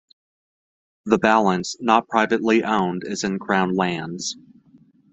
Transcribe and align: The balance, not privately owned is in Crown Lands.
The 1.05 1.19
balance, 1.19 1.75
not 1.79 2.07
privately 2.07 2.63
owned 2.63 3.03
is 3.05 3.23
in 3.23 3.37
Crown 3.37 3.75
Lands. 3.75 4.35